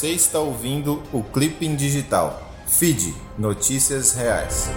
Você 0.00 0.12
está 0.12 0.38
ouvindo 0.38 1.02
o 1.12 1.22
Clipping 1.22 1.76
Digital. 1.76 2.42
Feed 2.66 3.14
Notícias 3.36 4.14
Reais. 4.14 4.70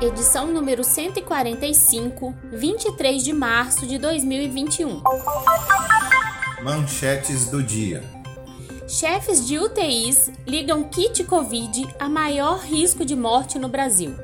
Edição 0.00 0.48
número 0.48 0.82
145, 0.82 2.34
23 2.50 3.22
de 3.22 3.32
março 3.32 3.86
de 3.86 3.98
2021. 3.98 5.00
Manchetes 6.64 7.48
do 7.48 7.62
dia. 7.62 8.02
Chefes 8.88 9.46
de 9.46 9.56
UTIs 9.60 10.32
ligam 10.48 10.82
kit 10.82 11.22
Covid 11.22 11.86
a 12.00 12.08
maior 12.08 12.58
risco 12.58 13.04
de 13.04 13.14
morte 13.14 13.56
no 13.56 13.68
Brasil 13.68 14.16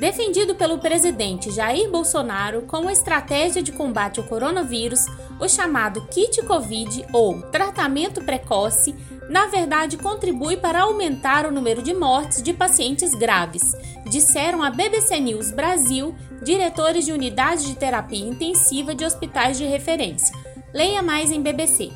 defendido 0.00 0.54
pelo 0.54 0.78
presidente 0.78 1.50
Jair 1.50 1.90
Bolsonaro 1.90 2.62
como 2.62 2.88
estratégia 2.88 3.62
de 3.62 3.70
combate 3.70 4.18
ao 4.18 4.24
coronavírus, 4.24 5.04
o 5.38 5.46
chamado 5.46 6.00
kit 6.06 6.42
Covid 6.42 7.04
ou 7.12 7.42
tratamento 7.50 8.24
precoce, 8.24 8.94
na 9.28 9.46
verdade 9.48 9.98
contribui 9.98 10.56
para 10.56 10.82
aumentar 10.82 11.44
o 11.44 11.52
número 11.52 11.82
de 11.82 11.92
mortes 11.92 12.42
de 12.42 12.54
pacientes 12.54 13.14
graves, 13.14 13.74
disseram 14.06 14.62
a 14.62 14.70
BBC 14.70 15.20
News 15.20 15.50
Brasil 15.50 16.14
diretores 16.42 17.04
de 17.04 17.12
unidades 17.12 17.66
de 17.66 17.74
terapia 17.74 18.26
intensiva 18.26 18.94
de 18.94 19.04
hospitais 19.04 19.58
de 19.58 19.66
referência. 19.66 20.34
Leia 20.72 21.02
mais 21.02 21.30
em 21.30 21.42
BBC. 21.42 21.90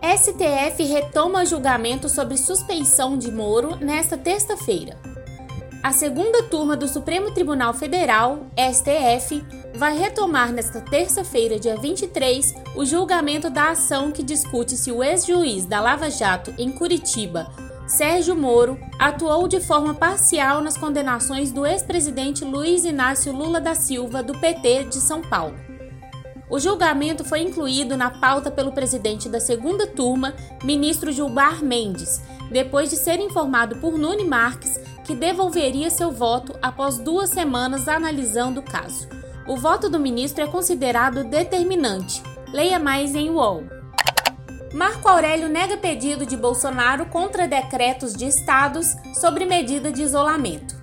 STF 0.00 0.84
retoma 0.84 1.44
julgamento 1.44 2.08
sobre 2.08 2.36
suspeição 2.36 3.18
de 3.18 3.32
Moro 3.32 3.74
nesta 3.76 4.16
terça-feira. 4.16 5.09
A 5.82 5.92
segunda 5.92 6.42
turma 6.42 6.76
do 6.76 6.86
Supremo 6.86 7.30
Tribunal 7.30 7.72
Federal, 7.72 8.46
STF, 8.54 9.42
vai 9.74 9.96
retomar 9.96 10.52
nesta 10.52 10.78
terça-feira, 10.78 11.58
dia 11.58 11.74
23, 11.74 12.54
o 12.76 12.84
julgamento 12.84 13.48
da 13.48 13.70
ação 13.70 14.12
que 14.12 14.22
discute 14.22 14.76
se 14.76 14.92
o 14.92 15.02
ex-juiz 15.02 15.64
da 15.64 15.80
Lava 15.80 16.10
Jato 16.10 16.52
em 16.58 16.70
Curitiba, 16.70 17.50
Sérgio 17.86 18.36
Moro, 18.36 18.78
atuou 18.98 19.48
de 19.48 19.58
forma 19.58 19.94
parcial 19.94 20.60
nas 20.60 20.76
condenações 20.76 21.50
do 21.50 21.64
ex-presidente 21.64 22.44
Luiz 22.44 22.84
Inácio 22.84 23.32
Lula 23.32 23.58
da 23.58 23.74
Silva, 23.74 24.22
do 24.22 24.38
PT 24.38 24.84
de 24.84 25.00
São 25.00 25.22
Paulo. 25.22 25.56
O 26.50 26.58
julgamento 26.58 27.24
foi 27.24 27.40
incluído 27.40 27.96
na 27.96 28.10
pauta 28.10 28.50
pelo 28.50 28.72
presidente 28.72 29.30
da 29.30 29.40
segunda 29.40 29.86
turma, 29.86 30.34
ministro 30.62 31.10
Gilmar 31.10 31.64
Mendes, 31.64 32.20
depois 32.50 32.90
de 32.90 32.96
ser 32.96 33.18
informado 33.18 33.76
por 33.76 33.96
Nune 33.96 34.24
Marques 34.24 34.78
que 35.10 35.16
devolveria 35.16 35.90
seu 35.90 36.12
voto 36.12 36.56
após 36.62 36.96
duas 36.96 37.30
semanas 37.30 37.88
analisando 37.88 38.60
o 38.60 38.62
caso. 38.62 39.08
O 39.44 39.56
voto 39.56 39.90
do 39.90 39.98
ministro 39.98 40.44
é 40.44 40.46
considerado 40.46 41.24
determinante. 41.24 42.22
Leia 42.52 42.78
mais 42.78 43.12
em 43.16 43.28
UOL. 43.28 43.64
Marco 44.72 45.08
Aurélio 45.08 45.48
nega 45.48 45.76
pedido 45.76 46.24
de 46.24 46.36
Bolsonaro 46.36 47.06
contra 47.06 47.48
decretos 47.48 48.14
de 48.14 48.24
estados 48.24 48.94
sobre 49.20 49.44
medida 49.44 49.90
de 49.90 50.00
isolamento. 50.00 50.80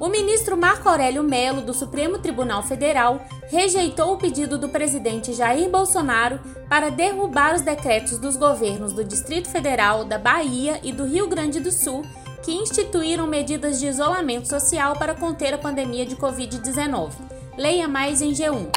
O 0.00 0.08
ministro 0.08 0.56
Marco 0.56 0.88
Aurélio 0.88 1.22
Melo, 1.22 1.60
do 1.60 1.72
Supremo 1.72 2.18
Tribunal 2.18 2.64
Federal, 2.64 3.24
rejeitou 3.46 4.14
o 4.14 4.18
pedido 4.18 4.58
do 4.58 4.68
presidente 4.68 5.32
Jair 5.32 5.70
Bolsonaro 5.70 6.40
para 6.68 6.90
derrubar 6.90 7.54
os 7.54 7.62
decretos 7.62 8.18
dos 8.18 8.36
governos 8.36 8.92
do 8.92 9.04
Distrito 9.04 9.48
Federal, 9.48 10.04
da 10.04 10.18
Bahia 10.18 10.80
e 10.82 10.90
do 10.90 11.04
Rio 11.04 11.28
Grande 11.28 11.60
do 11.60 11.70
Sul 11.70 12.04
que 12.44 12.52
instituíram 12.52 13.26
medidas 13.26 13.80
de 13.80 13.86
isolamento 13.86 14.46
social 14.46 14.94
para 14.96 15.14
conter 15.14 15.54
a 15.54 15.58
pandemia 15.58 16.04
de 16.04 16.14
Covid-19. 16.14 17.12
Leia 17.56 17.88
mais 17.88 18.20
em 18.20 18.32
G1. 18.32 18.68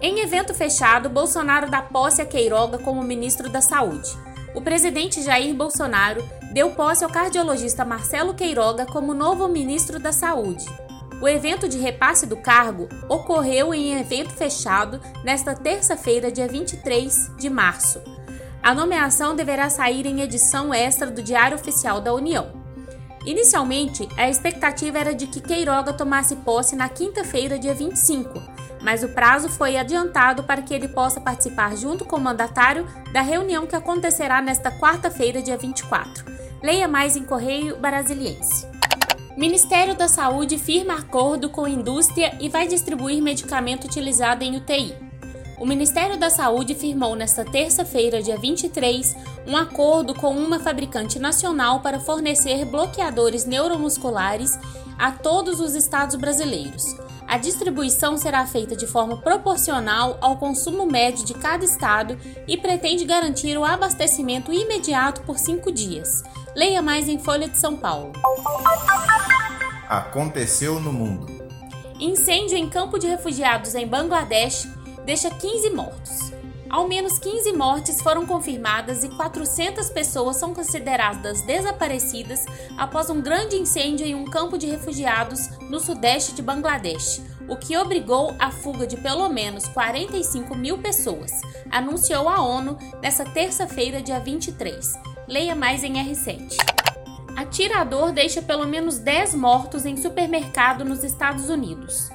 Em 0.00 0.18
evento 0.20 0.52
fechado, 0.52 1.08
Bolsonaro 1.08 1.70
dá 1.70 1.80
posse 1.80 2.20
a 2.20 2.26
Queiroga 2.26 2.78
como 2.78 3.02
ministro 3.02 3.48
da 3.48 3.60
Saúde. 3.60 4.10
O 4.54 4.60
presidente 4.60 5.22
Jair 5.22 5.54
Bolsonaro 5.54 6.28
deu 6.52 6.72
posse 6.72 7.04
ao 7.04 7.10
cardiologista 7.10 7.84
Marcelo 7.84 8.34
Queiroga 8.34 8.84
como 8.86 9.14
novo 9.14 9.46
ministro 9.46 10.00
da 10.00 10.10
Saúde. 10.10 10.64
O 11.22 11.28
evento 11.28 11.68
de 11.68 11.78
repasse 11.78 12.26
do 12.26 12.38
cargo 12.38 12.88
ocorreu 13.08 13.72
em 13.72 14.00
evento 14.00 14.30
fechado 14.30 15.00
nesta 15.22 15.54
terça-feira, 15.54 16.32
dia 16.32 16.48
23 16.48 17.36
de 17.36 17.48
março. 17.48 18.00
A 18.62 18.74
nomeação 18.74 19.36
deverá 19.36 19.70
sair 19.70 20.06
em 20.06 20.22
edição 20.22 20.74
extra 20.74 21.10
do 21.10 21.22
Diário 21.22 21.56
Oficial 21.56 22.00
da 22.00 22.12
União. 22.12 22.59
Inicialmente, 23.26 24.08
a 24.16 24.28
expectativa 24.28 24.98
era 24.98 25.14
de 25.14 25.26
que 25.26 25.40
Queiroga 25.40 25.92
tomasse 25.92 26.36
posse 26.36 26.74
na 26.74 26.88
quinta-feira, 26.88 27.58
dia 27.58 27.74
25, 27.74 28.40
mas 28.80 29.02
o 29.02 29.08
prazo 29.10 29.48
foi 29.48 29.76
adiantado 29.76 30.44
para 30.44 30.62
que 30.62 30.72
ele 30.72 30.88
possa 30.88 31.20
participar 31.20 31.76
junto 31.76 32.04
com 32.04 32.16
o 32.16 32.20
mandatário 32.20 32.86
da 33.12 33.20
reunião 33.20 33.66
que 33.66 33.76
acontecerá 33.76 34.40
nesta 34.40 34.70
quarta-feira, 34.70 35.42
dia 35.42 35.56
24. 35.56 36.24
Leia 36.62 36.88
mais 36.88 37.16
em 37.16 37.24
Correio 37.24 37.76
Brasiliense. 37.76 38.66
Ministério 39.36 39.94
da 39.94 40.08
Saúde 40.08 40.58
firma 40.58 40.94
acordo 40.94 41.50
com 41.50 41.64
a 41.64 41.70
indústria 41.70 42.36
e 42.40 42.48
vai 42.48 42.66
distribuir 42.66 43.22
medicamento 43.22 43.84
utilizado 43.84 44.42
em 44.44 44.56
UTI. 44.56 45.09
O 45.60 45.66
Ministério 45.66 46.16
da 46.16 46.30
Saúde 46.30 46.74
firmou 46.74 47.14
nesta 47.14 47.44
terça-feira, 47.44 48.22
dia 48.22 48.38
23, 48.38 49.14
um 49.46 49.54
acordo 49.54 50.14
com 50.14 50.34
uma 50.34 50.58
fabricante 50.58 51.18
nacional 51.18 51.80
para 51.80 52.00
fornecer 52.00 52.64
bloqueadores 52.64 53.44
neuromusculares 53.44 54.58
a 54.98 55.12
todos 55.12 55.60
os 55.60 55.74
estados 55.74 56.16
brasileiros. 56.16 56.82
A 57.28 57.36
distribuição 57.36 58.16
será 58.16 58.46
feita 58.46 58.74
de 58.74 58.86
forma 58.86 59.18
proporcional 59.18 60.16
ao 60.22 60.38
consumo 60.38 60.86
médio 60.86 61.26
de 61.26 61.34
cada 61.34 61.62
estado 61.62 62.18
e 62.48 62.56
pretende 62.56 63.04
garantir 63.04 63.58
o 63.58 63.64
abastecimento 63.64 64.50
imediato 64.50 65.20
por 65.24 65.38
cinco 65.38 65.70
dias. 65.70 66.22
Leia 66.56 66.80
mais 66.80 67.06
em 67.06 67.18
Folha 67.18 67.46
de 67.46 67.58
São 67.58 67.76
Paulo. 67.76 68.12
Aconteceu 69.86 70.80
no 70.80 70.90
mundo. 70.90 71.26
Incêndio 72.00 72.56
em 72.56 72.66
campo 72.66 72.98
de 72.98 73.06
refugiados 73.06 73.74
em 73.74 73.86
Bangladesh 73.86 74.66
deixa 75.04 75.30
15 75.30 75.70
mortos. 75.70 76.32
Ao 76.68 76.86
menos 76.86 77.18
15 77.18 77.52
mortes 77.52 78.00
foram 78.00 78.24
confirmadas 78.24 79.02
e 79.02 79.08
400 79.08 79.90
pessoas 79.90 80.36
são 80.36 80.54
consideradas 80.54 81.42
desaparecidas 81.42 82.46
após 82.78 83.10
um 83.10 83.20
grande 83.20 83.56
incêndio 83.56 84.06
em 84.06 84.14
um 84.14 84.24
campo 84.24 84.56
de 84.56 84.66
refugiados 84.66 85.48
no 85.68 85.80
sudeste 85.80 86.32
de 86.32 86.42
Bangladesh, 86.42 87.22
o 87.50 87.56
que 87.56 87.76
obrigou 87.76 88.32
a 88.38 88.52
fuga 88.52 88.86
de 88.86 88.96
pelo 88.96 89.28
menos 89.28 89.66
45 89.66 90.54
mil 90.54 90.78
pessoas, 90.78 91.32
anunciou 91.68 92.28
a 92.28 92.40
ONU 92.40 92.78
nesta 93.02 93.24
terça-feira, 93.24 94.00
dia 94.00 94.20
23. 94.20 94.92
Leia 95.26 95.56
mais 95.56 95.82
em 95.82 95.94
R7. 95.94 96.56
Atirador 97.36 98.12
deixa 98.12 98.40
pelo 98.40 98.66
menos 98.66 98.98
10 98.98 99.34
mortos 99.34 99.84
em 99.84 99.96
supermercado 99.96 100.84
nos 100.84 101.02
Estados 101.02 101.48
Unidos. 101.50 102.08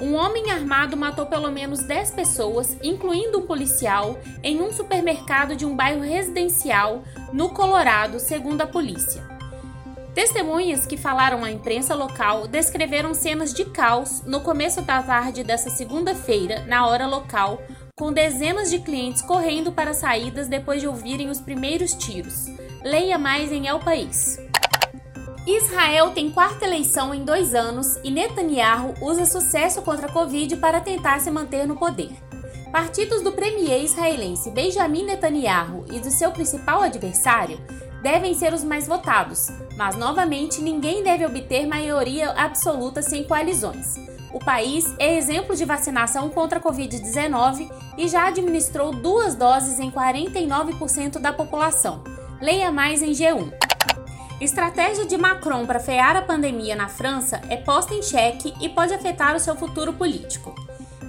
Um 0.00 0.14
homem 0.14 0.50
armado 0.50 0.96
matou 0.96 1.26
pelo 1.26 1.50
menos 1.50 1.84
10 1.84 2.10
pessoas, 2.10 2.76
incluindo 2.82 3.38
um 3.38 3.46
policial, 3.46 4.18
em 4.42 4.60
um 4.60 4.72
supermercado 4.72 5.54
de 5.54 5.64
um 5.64 5.76
bairro 5.76 6.02
residencial 6.02 7.04
no 7.32 7.50
Colorado, 7.50 8.18
segundo 8.18 8.60
a 8.62 8.66
polícia. 8.66 9.22
Testemunhas 10.14 10.86
que 10.86 10.96
falaram 10.96 11.44
à 11.44 11.50
imprensa 11.50 11.94
local 11.94 12.46
descreveram 12.46 13.14
cenas 13.14 13.52
de 13.52 13.64
caos 13.64 14.22
no 14.24 14.40
começo 14.40 14.80
da 14.82 15.02
tarde 15.02 15.42
dessa 15.42 15.70
segunda-feira, 15.70 16.64
na 16.66 16.86
hora 16.86 17.06
local, 17.06 17.60
com 17.96 18.12
dezenas 18.12 18.70
de 18.70 18.78
clientes 18.78 19.22
correndo 19.22 19.72
para 19.72 19.94
saídas 19.94 20.48
depois 20.48 20.80
de 20.80 20.86
ouvirem 20.86 21.30
os 21.30 21.40
primeiros 21.40 21.94
tiros. 21.94 22.46
Leia 22.84 23.18
mais 23.18 23.50
em 23.50 23.66
El 23.66 23.80
País. 23.80 24.38
Israel 25.46 26.12
tem 26.12 26.30
quarta 26.30 26.64
eleição 26.64 27.14
em 27.14 27.22
dois 27.22 27.54
anos 27.54 27.98
e 28.02 28.10
Netanyahu 28.10 28.94
usa 29.02 29.26
sucesso 29.26 29.82
contra 29.82 30.06
a 30.06 30.12
Covid 30.12 30.56
para 30.56 30.80
tentar 30.80 31.20
se 31.20 31.30
manter 31.30 31.66
no 31.66 31.76
poder. 31.76 32.12
Partidos 32.72 33.20
do 33.20 33.30
premier 33.30 33.84
israelense 33.84 34.50
Benjamin 34.50 35.04
Netanyahu 35.04 35.84
e 35.92 36.00
do 36.00 36.10
seu 36.10 36.30
principal 36.30 36.80
adversário 36.80 37.60
devem 38.02 38.32
ser 38.32 38.54
os 38.54 38.64
mais 38.64 38.86
votados, 38.86 39.48
mas 39.76 39.96
novamente 39.96 40.62
ninguém 40.62 41.02
deve 41.02 41.26
obter 41.26 41.66
maioria 41.66 42.30
absoluta 42.30 43.02
sem 43.02 43.22
coalizões. 43.24 43.96
O 44.32 44.38
país 44.38 44.94
é 44.98 45.16
exemplo 45.16 45.54
de 45.54 45.66
vacinação 45.66 46.30
contra 46.30 46.58
a 46.58 46.62
Covid-19 46.62 47.70
e 47.98 48.08
já 48.08 48.28
administrou 48.28 48.92
duas 48.92 49.34
doses 49.34 49.78
em 49.78 49.90
49% 49.90 51.18
da 51.18 51.34
população. 51.34 52.02
Leia 52.40 52.72
mais 52.72 53.02
em 53.02 53.12
G1. 53.12 53.63
Estratégia 54.44 55.06
de 55.06 55.16
Macron 55.16 55.64
para 55.64 55.80
frear 55.80 56.16
a 56.16 56.20
pandemia 56.20 56.76
na 56.76 56.86
França 56.86 57.40
é 57.48 57.56
posta 57.56 57.94
em 57.94 58.02
xeque 58.02 58.52
e 58.60 58.68
pode 58.68 58.92
afetar 58.92 59.34
o 59.34 59.40
seu 59.40 59.56
futuro 59.56 59.94
político. 59.94 60.54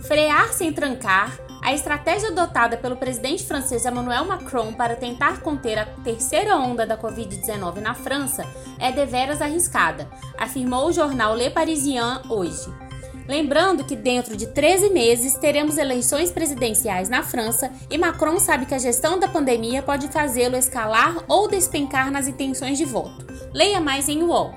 Frear 0.08 0.54
sem 0.54 0.72
trancar, 0.72 1.38
a 1.62 1.74
estratégia 1.74 2.30
adotada 2.30 2.78
pelo 2.78 2.96
presidente 2.96 3.44
francês 3.44 3.86
Emmanuel 3.86 4.24
Macron 4.24 4.72
para 4.72 4.96
tentar 4.96 5.42
conter 5.42 5.78
a 5.78 5.86
terceira 5.86 6.56
onda 6.56 6.86
da 6.86 6.98
Covid-19 6.98 7.82
na 7.82 7.94
França 7.94 8.46
é 8.80 8.94
deveras 8.94 9.42
arriscada, 9.42 10.08
afirmou 10.38 10.88
o 10.88 10.94
jornal 10.94 11.36
Le 11.36 11.50
Parisien 11.50 12.22
hoje. 12.30 12.85
Lembrando 13.28 13.84
que 13.84 13.96
dentro 13.96 14.38
de 14.38 14.48
13 14.48 14.90
meses 14.92 15.34
teremos 15.36 15.78
eleições 15.78 16.32
presidenciais 16.32 17.10
na 17.10 17.24
França 17.24 17.72
e 17.90 17.98
Macron 17.98 18.40
sabe 18.40 18.66
que 18.66 18.74
a 18.74 18.80
gestão 18.80 19.20
da 19.20 19.28
pandemia 19.28 19.82
pode 19.82 20.08
fazê-lo 20.10 20.56
escalar 20.56 21.18
ou 21.28 21.48
despencar 21.48 22.12
nas 22.12 22.28
intenções 22.28 22.78
de 22.78 22.86
voto. 22.86 23.26
Leia 23.54 23.82
mais 23.82 24.08
em 24.08 24.22
UOL. 24.22 24.54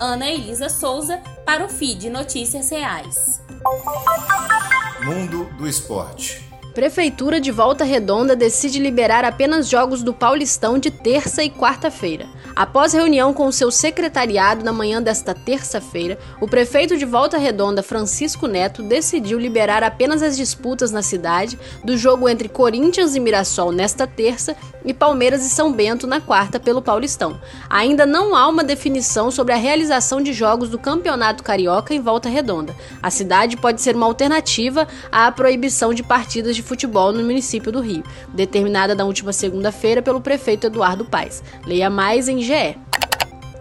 Ana 0.00 0.30
Elisa 0.30 0.68
Souza 0.68 1.20
para 1.44 1.64
o 1.64 1.68
feed 1.68 2.08
Notícias 2.08 2.70
Reais. 2.70 3.42
Mundo 5.04 5.44
do 5.58 5.66
Esporte. 5.66 6.47
Prefeitura 6.74 7.40
de 7.40 7.50
Volta 7.50 7.82
Redonda 7.82 8.36
decide 8.36 8.78
liberar 8.78 9.24
apenas 9.24 9.68
jogos 9.68 10.02
do 10.02 10.14
Paulistão 10.14 10.78
de 10.78 10.90
terça 10.90 11.42
e 11.42 11.50
quarta-feira. 11.50 12.26
Após 12.54 12.92
reunião 12.92 13.32
com 13.32 13.50
seu 13.50 13.70
secretariado 13.70 14.64
na 14.64 14.72
manhã 14.72 15.02
desta 15.02 15.34
terça-feira, 15.34 16.18
o 16.40 16.46
prefeito 16.46 16.96
de 16.96 17.04
Volta 17.04 17.38
Redonda, 17.38 17.82
Francisco 17.82 18.46
Neto, 18.46 18.82
decidiu 18.82 19.38
liberar 19.38 19.82
apenas 19.82 20.22
as 20.22 20.36
disputas 20.36 20.90
na 20.92 21.02
cidade 21.02 21.58
do 21.84 21.96
jogo 21.96 22.28
entre 22.28 22.48
Corinthians 22.48 23.14
e 23.14 23.20
Mirassol 23.20 23.72
nesta 23.72 24.06
terça 24.06 24.56
e 24.90 24.94
Palmeiras 24.94 25.44
e 25.44 25.50
São 25.50 25.72
Bento 25.72 26.06
na 26.06 26.20
quarta 26.20 26.58
pelo 26.58 26.82
Paulistão. 26.82 27.40
Ainda 27.68 28.06
não 28.06 28.34
há 28.34 28.48
uma 28.48 28.64
definição 28.64 29.30
sobre 29.30 29.52
a 29.52 29.56
realização 29.56 30.22
de 30.22 30.32
jogos 30.32 30.68
do 30.68 30.78
Campeonato 30.78 31.42
Carioca 31.42 31.94
em 31.94 32.00
Volta 32.00 32.28
Redonda. 32.28 32.74
A 33.02 33.10
cidade 33.10 33.56
pode 33.56 33.80
ser 33.80 33.94
uma 33.94 34.06
alternativa 34.06 34.86
à 35.12 35.30
proibição 35.30 35.92
de 35.92 36.02
partidas 36.02 36.56
de 36.56 36.62
futebol 36.62 37.12
no 37.12 37.22
município 37.22 37.70
do 37.70 37.80
Rio, 37.80 38.02
determinada 38.34 38.94
na 38.94 39.04
última 39.04 39.32
segunda-feira 39.32 40.02
pelo 40.02 40.20
prefeito 40.20 40.66
Eduardo 40.66 41.04
Paes. 41.04 41.42
Leia 41.66 41.90
mais 41.90 42.28
em 42.28 42.40
GE. 42.40 42.76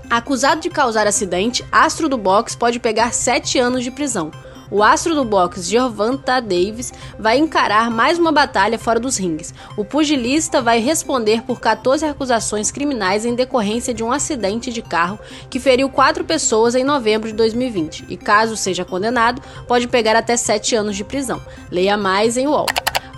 Acusado 0.10 0.62
de 0.62 0.70
causar 0.70 1.06
acidente, 1.06 1.66
astro 1.70 2.08
do 2.08 2.18
boxe 2.18 2.56
pode 2.56 2.80
pegar 2.80 3.14
sete 3.14 3.60
anos 3.60 3.84
de 3.84 3.92
prisão. 3.92 4.32
O 4.70 4.84
astro 4.84 5.16
do 5.16 5.24
boxe 5.24 5.62
Gervonta 5.62 6.42
Davis 6.42 6.92
vai 7.18 7.38
encarar 7.38 7.90
mais 7.90 8.20
uma 8.20 8.34
batalha 8.34 8.78
fora 8.78 9.00
dos 9.00 9.18
rings. 9.18 9.54
O 9.78 9.86
pugilista 9.86 10.62
vai 10.62 10.80
responder 10.80 11.42
por 11.44 11.62
14 11.62 12.06
acusações 12.06 12.70
criminais 12.70 13.24
em 13.24 13.34
decorrência 13.34 13.94
de 13.94 14.04
um 14.04 14.12
acidente 14.12 14.72
de 14.74 14.82
carro 14.82 15.18
que 15.50 15.60
feriu 15.60 15.90
quatro 15.90 16.26
pessoas 16.26 16.76
em 16.76 16.84
novembro 16.84 17.30
de 17.30 17.36
2020 17.36 18.06
e, 18.10 18.18
caso 18.18 18.58
seja 18.58 18.84
condenado, 18.84 19.42
pode 19.68 19.88
pegar 19.88 20.18
até 20.18 20.36
sete 20.36 20.76
anos 20.76 20.98
de 20.98 21.04
prisão. 21.06 21.42
Leia 21.72 21.96
mais 21.96 22.36
em 22.36 22.48
UOL. 22.48 22.66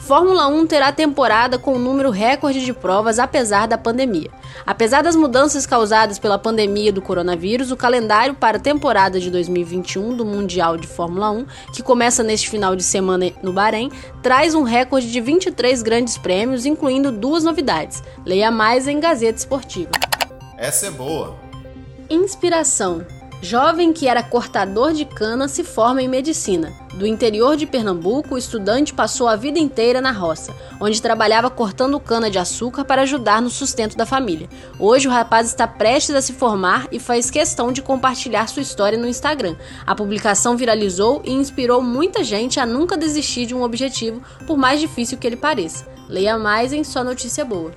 Fórmula 0.10 0.48
1 0.48 0.66
terá 0.66 0.92
temporada 0.92 1.60
com 1.60 1.76
um 1.76 1.78
número 1.78 2.10
recorde 2.10 2.66
de 2.66 2.74
provas 2.74 3.20
apesar 3.20 3.68
da 3.68 3.78
pandemia. 3.78 4.32
Apesar 4.66 5.04
das 5.04 5.16
mudanças 5.16 5.68
causadas 5.68 6.18
pela 6.18 6.40
pandemia 6.40 6.92
do 6.92 7.00
coronavírus, 7.00 7.70
o 7.70 7.78
calendário 7.78 8.34
para 8.34 8.58
a 8.58 8.60
temporada 8.60 9.20
de 9.20 9.30
2021 9.30 10.18
do 10.18 10.26
Mundial 10.26 10.78
de 10.78 10.88
Fórmula 10.88 11.30
1, 11.30 11.46
que 11.76 11.84
começa 11.84 12.24
neste 12.24 12.50
final 12.50 12.76
de 12.76 12.82
semana 12.82 13.32
no 13.44 13.54
Bahrein, 13.54 13.92
traz 14.24 14.56
um 14.56 14.64
recorde 14.64 15.12
de 15.12 15.22
23 15.22 15.84
grandes 15.84 16.18
prêmios, 16.18 16.66
incluindo 16.66 17.12
duas 17.12 17.44
novidades. 17.44 18.02
Leia 18.26 18.50
mais 18.50 18.88
em 18.88 19.00
Gazeta 19.00 19.38
Esportiva. 19.38 19.92
Essa 20.58 20.88
é 20.88 20.90
boa. 20.90 21.36
Inspiração. 22.10 23.06
Jovem 23.42 23.94
que 23.94 24.06
era 24.06 24.22
cortador 24.22 24.92
de 24.92 25.06
cana 25.06 25.48
se 25.48 25.64
forma 25.64 26.02
em 26.02 26.10
medicina. 26.10 26.74
Do 26.94 27.08
interior 27.08 27.56
de 27.56 27.66
Pernambuco, 27.66 28.36
o 28.36 28.38
estudante 28.38 28.94
passou 28.94 29.30
a 29.30 29.38
vida 29.38 29.58
inteira 29.58 30.02
na 30.02 30.12
roça, 30.12 30.54
onde 30.80 31.02
trabalhava 31.02 31.50
cortando 31.50 32.00
cana 32.02 32.30
de 32.30 32.38
açúcar 32.38 32.84
para 32.84 33.04
ajudar 33.04 33.42
no 33.42 33.50
sustento 33.50 33.96
da 33.96 34.06
família. 34.06 34.50
Hoje 34.78 35.08
o 35.08 35.12
rapaz 35.12 35.48
está 35.48 35.66
prestes 35.66 36.16
a 36.16 36.22
se 36.22 36.34
formar 36.34 36.88
e 36.92 37.00
faz 37.00 37.32
questão 37.32 37.72
de 37.72 37.82
compartilhar 37.82 38.48
sua 38.50 38.62
história 38.62 38.98
no 38.98 39.08
Instagram. 39.08 39.56
A 39.88 39.96
publicação 39.96 40.58
viralizou 40.58 41.22
e 41.24 41.32
inspirou 41.32 41.82
muita 41.82 42.26
gente 42.26 42.60
a 42.60 42.66
nunca 42.66 42.98
desistir 42.98 43.46
de 43.46 43.56
um 43.56 43.64
objetivo, 43.64 44.22
por 44.46 44.58
mais 44.58 44.82
difícil 44.82 45.18
que 45.18 45.26
ele 45.26 45.38
pareça. 45.38 45.88
Leia 46.10 46.38
mais 46.38 46.74
em 46.74 46.84
sua 46.84 47.06
notícia 47.06 47.46
boa. 47.46 47.72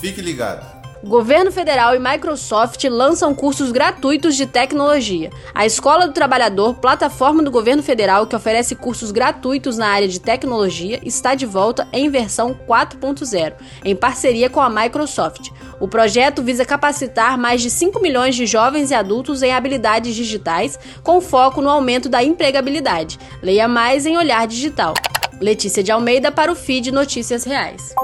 Fique 0.00 0.20
ligado. 0.20 0.79
Governo 1.02 1.50
Federal 1.50 1.96
e 1.96 1.98
Microsoft 1.98 2.84
lançam 2.84 3.34
cursos 3.34 3.72
gratuitos 3.72 4.36
de 4.36 4.44
tecnologia. 4.44 5.30
A 5.54 5.64
Escola 5.64 6.06
do 6.06 6.12
Trabalhador, 6.12 6.74
plataforma 6.74 7.42
do 7.42 7.50
governo 7.50 7.82
federal 7.82 8.26
que 8.26 8.36
oferece 8.36 8.74
cursos 8.74 9.10
gratuitos 9.10 9.78
na 9.78 9.88
área 9.88 10.06
de 10.06 10.20
tecnologia, 10.20 11.00
está 11.02 11.34
de 11.34 11.46
volta 11.46 11.88
em 11.90 12.10
versão 12.10 12.54
4.0, 12.68 13.54
em 13.82 13.96
parceria 13.96 14.50
com 14.50 14.60
a 14.60 14.68
Microsoft. 14.68 15.48
O 15.80 15.88
projeto 15.88 16.42
visa 16.42 16.66
capacitar 16.66 17.38
mais 17.38 17.62
de 17.62 17.70
5 17.70 17.98
milhões 18.00 18.36
de 18.36 18.44
jovens 18.44 18.90
e 18.90 18.94
adultos 18.94 19.42
em 19.42 19.54
habilidades 19.54 20.14
digitais, 20.14 20.78
com 21.02 21.18
foco 21.22 21.62
no 21.62 21.70
aumento 21.70 22.10
da 22.10 22.22
empregabilidade. 22.22 23.18
Leia 23.42 23.66
mais 23.66 24.04
em 24.04 24.18
Olhar 24.18 24.46
Digital. 24.46 24.92
Letícia 25.40 25.82
de 25.82 25.90
Almeida 25.90 26.30
para 26.30 26.52
o 26.52 26.54
feed 26.54 26.92
Notícias 26.92 27.44
Reais. 27.44 27.94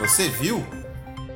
Você 0.00 0.28
viu? 0.28 0.79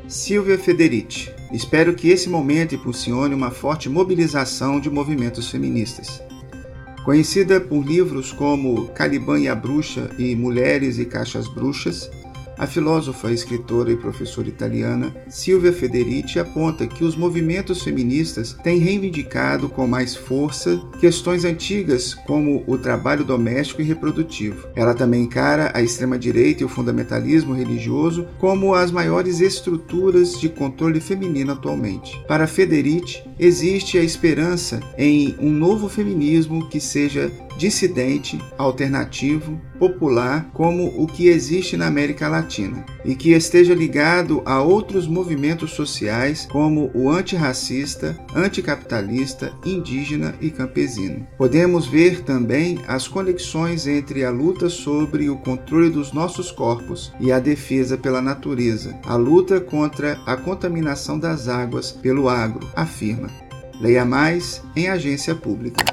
Silvia 0.09 0.59
Federici. 0.59 1.31
Espero 1.51 1.95
que 1.95 2.09
esse 2.09 2.29
momento 2.29 2.75
impulsione 2.75 3.35
uma 3.35 3.51
forte 3.51 3.89
mobilização 3.89 4.79
de 4.79 4.91
movimentos 4.91 5.51
feministas. 5.51 6.23
Conhecida 7.05 7.61
por 7.61 7.83
livros 7.83 8.33
como 8.33 8.89
Caliban 8.89 9.39
e 9.41 9.49
a 9.49 9.55
Bruxa 9.55 10.11
e 10.19 10.37
Mulheres 10.37 10.99
e 10.99 11.07
Caixas 11.07 11.49
Bruxas, 11.49 12.11
a 12.59 12.67
filósofa, 12.67 13.33
escritora 13.33 13.91
e 13.91 13.97
professora 13.97 14.49
italiana 14.49 15.15
Silvia 15.29 15.73
Federici 15.73 16.39
aponta 16.39 16.87
que 16.87 17.05
os 17.05 17.17
movimentos 17.17 17.83
feministas 17.83 18.53
têm 18.63 18.79
reivindicado 18.79 19.69
com 19.69 19.87
mais 19.87 20.15
força 20.15 20.81
questões 21.01 21.45
antigas 21.45 22.15
como 22.15 22.63
o 22.67 22.79
trabalho 22.79 23.25
doméstico 23.25 23.81
e 23.83 23.85
reprodutivo. 23.85 24.69
Ela 24.75 24.95
também 24.95 25.23
encara 25.23 25.73
a 25.75 25.83
extrema-direita 25.83 26.63
e 26.63 26.67
o 26.67 26.69
fundamentalismo 26.69 27.55
religioso 27.55 28.27
como 28.39 28.75
as 28.75 28.91
maiores 28.91 29.41
estruturas 29.41 30.39
de 30.41 30.49
controle 30.49 31.01
feminino 31.01 31.53
atualmente. 31.53 32.23
Para 32.29 32.47
Federici, 32.47 33.23
existe 33.39 33.99
a 33.99 34.03
esperança 34.03 34.81
em 34.97 35.35
um 35.39 35.51
novo 35.51 35.89
feminismo 35.89 36.69
que 36.69 36.81
seja 36.81 37.31
dissidente, 37.57 38.41
alternativo, 38.59 39.61
popular, 39.79 40.51
como 40.53 40.87
o 41.01 41.07
que 41.07 41.29
existe 41.29 41.77
na 41.77 41.87
América 41.87 42.29
Latina, 42.29 42.85
e 43.05 43.15
que 43.15 43.33
esteja 43.33 43.75
ligado 43.75 44.43
a 44.45 44.63
outros 44.63 45.07
movimentos 45.07 45.73
sociais 45.73 46.47
como 46.51 46.91
o 46.95 47.11
antirracista, 47.11 48.19
anticapitalista, 48.35 49.53
indígena 49.65 50.35
e 50.41 50.51
campesino. 50.51 51.27
Podemos 51.37 51.87
ver 51.87 52.23
também 52.23 52.81
as 52.87 53.07
conexões 53.07 53.87
entre 53.87 54.25
a 54.25 54.31
luta 54.31 54.69
sobre 54.69 55.29
o 55.29 55.37
controle 55.37 55.91
dos 55.91 56.13
nossos 56.13 56.51
corpos 56.51 57.13
e 57.21 57.31
a 57.31 57.39
defesa 57.39 57.97
pela 57.97 58.23
natureza, 58.23 58.99
a 59.05 59.17
luta 59.17 59.61
contra 59.61 60.21
a 60.27 60.37
contaminação 60.37 61.19
das 61.19 61.49
águas 61.49 61.93
pelo 61.93 62.29
agro, 62.29 62.69
afirma. 62.75 63.24
Leia 63.81 64.05
mais 64.05 64.63
em 64.75 64.89
agência 64.89 65.35
pública. 65.35 65.85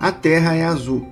A 0.00 0.12
Terra 0.12 0.54
é 0.54 0.64
azul. 0.64 1.08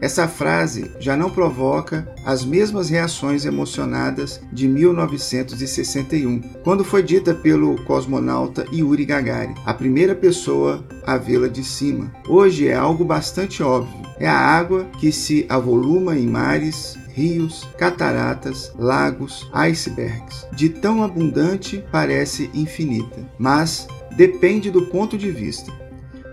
Essa 0.00 0.28
frase 0.28 0.90
já 1.00 1.16
não 1.16 1.30
provoca 1.30 2.06
as 2.26 2.44
mesmas 2.44 2.90
reações 2.90 3.46
emocionadas 3.46 4.40
de 4.52 4.68
1961, 4.68 6.40
quando 6.62 6.84
foi 6.84 7.02
dita 7.02 7.32
pelo 7.32 7.82
cosmonauta 7.84 8.66
Yuri 8.70 9.06
Gagarin, 9.06 9.54
a 9.64 9.72
primeira 9.72 10.14
pessoa 10.14 10.84
a 11.06 11.16
vê-la 11.16 11.48
de 11.48 11.64
cima. 11.64 12.12
Hoje 12.28 12.68
é 12.68 12.74
algo 12.74 13.04
bastante 13.04 13.62
óbvio. 13.62 14.04
É 14.18 14.28
a 14.28 14.38
água 14.38 14.84
que 15.00 15.10
se 15.10 15.46
avoluma 15.48 16.16
em 16.16 16.26
mares, 16.26 16.98
rios, 17.14 17.66
cataratas, 17.78 18.72
lagos, 18.78 19.48
icebergs. 19.54 20.46
De 20.52 20.68
tão 20.68 21.02
abundante 21.02 21.82
parece 21.90 22.50
infinita, 22.52 23.26
mas 23.38 23.86
depende 24.16 24.70
do 24.70 24.86
ponto 24.86 25.16
de 25.18 25.30
vista. 25.30 25.72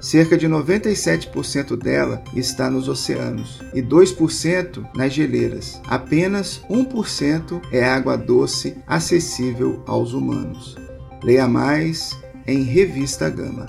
Cerca 0.02 0.36
de 0.36 0.48
97% 0.48 1.78
dela 1.78 2.24
está 2.36 2.72
nos 2.72 2.88
oceanos 2.88 3.62
e 3.72 3.84
2% 3.84 4.84
nas 4.96 5.14
geleiras. 5.14 5.80
Apenas 5.86 6.62
1% 6.68 7.62
é 7.72 7.84
água 7.84 8.18
doce 8.18 8.76
acessível 8.88 9.84
aos 9.86 10.14
humanos. 10.14 10.76
Leia 11.24 11.48
mais 11.48 12.18
em 12.48 12.64
Revista 12.64 13.30
Gama. 13.30 13.68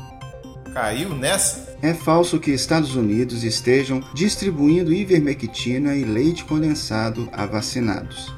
Caiu 0.73 1.11
nessa? 1.11 1.77
É 1.83 1.93
falso 1.93 2.41
que 2.41 2.51
Estados 2.51 2.97
Unidos 2.97 3.45
estejam 3.45 4.03
distribuindo 4.15 4.93
ivermectina 4.93 5.95
e 5.95 6.03
leite 6.03 6.45
condensado 6.45 7.29
a 7.31 7.45
vacinados. 7.45 8.33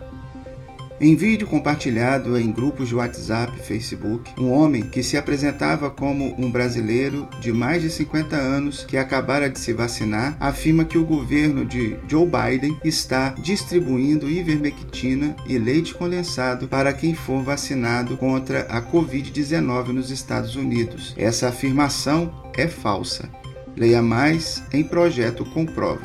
Em 1.00 1.16
vídeo 1.16 1.48
compartilhado 1.48 2.38
em 2.38 2.52
grupos 2.52 2.88
de 2.88 2.94
WhatsApp 2.94 3.52
e 3.58 3.62
Facebook, 3.62 4.30
um 4.38 4.52
homem 4.52 4.82
que 4.84 5.02
se 5.02 5.16
apresentava 5.16 5.90
como 5.90 6.32
um 6.38 6.48
brasileiro 6.48 7.28
de 7.40 7.52
mais 7.52 7.82
de 7.82 7.90
50 7.90 8.36
anos 8.36 8.84
que 8.84 8.96
acabara 8.96 9.50
de 9.50 9.58
se 9.58 9.72
vacinar 9.72 10.36
afirma 10.38 10.84
que 10.84 10.96
o 10.96 11.04
governo 11.04 11.64
de 11.64 11.96
Joe 12.06 12.26
Biden 12.26 12.78
está 12.84 13.30
distribuindo 13.30 14.30
ivermectina 14.30 15.34
e 15.48 15.58
leite 15.58 15.92
condensado 15.92 16.68
para 16.68 16.92
quem 16.92 17.12
for 17.12 17.42
vacinado 17.42 18.16
contra 18.16 18.60
a 18.62 18.80
Covid-19 18.80 19.88
nos 19.88 20.10
Estados 20.12 20.54
Unidos. 20.54 21.12
Essa 21.18 21.48
afirmação 21.48 22.32
é 22.56 22.68
falsa. 22.68 23.28
Leia 23.76 24.00
mais 24.00 24.62
em 24.72 24.84
Projeto 24.84 25.44
Comprova. 25.44 26.02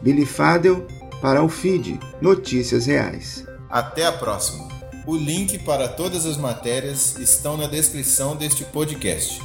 Billy 0.00 0.24
Fadel 0.24 0.86
para 1.20 1.42
o 1.42 1.48
feed 1.48 1.98
Notícias 2.20 2.86
Reais. 2.86 3.53
Até 3.74 4.06
a 4.06 4.12
próxima. 4.12 4.68
O 5.04 5.16
link 5.16 5.58
para 5.58 5.88
todas 5.88 6.26
as 6.26 6.36
matérias 6.36 7.18
estão 7.18 7.56
na 7.56 7.66
descrição 7.66 8.36
deste 8.36 8.64
podcast. 8.64 9.42